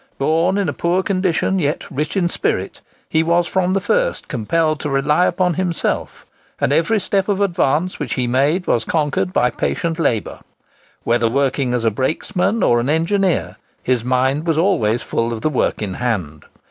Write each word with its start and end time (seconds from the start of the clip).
Born 0.17 0.57
in 0.57 0.67
a 0.67 0.73
poor 0.73 1.03
condition, 1.03 1.59
yet 1.59 1.83
rich 1.91 2.17
in 2.17 2.27
spirit, 2.27 2.81
he 3.07 3.21
was 3.21 3.45
from 3.45 3.73
the 3.73 3.79
first 3.79 4.27
compelled 4.27 4.79
to 4.79 4.89
rely 4.89 5.27
upon 5.27 5.53
himself; 5.53 6.25
and 6.59 6.73
every 6.73 6.99
step 6.99 7.27
of 7.29 7.39
advance 7.39 7.99
which 7.99 8.15
he 8.15 8.25
made 8.25 8.65
was 8.65 8.83
conquered 8.83 9.31
by 9.31 9.51
patient 9.51 9.99
labour. 9.99 10.39
Whether 11.03 11.29
working 11.29 11.71
as 11.75 11.85
a 11.85 11.91
brakesman 11.91 12.63
or 12.63 12.79
an 12.79 12.89
engineer, 12.89 13.57
his 13.83 14.03
mind 14.03 14.47
was 14.47 14.57
always 14.57 15.03
full 15.03 15.31
of 15.31 15.41
the 15.41 15.51
work 15.51 15.83
in 15.83 15.93
hand. 15.93 16.45